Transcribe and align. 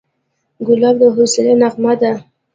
ګلاب 0.65 0.95
د 1.01 1.03
حوصلې 1.15 1.53
نغمه 1.61 1.93
ده. 2.01 2.11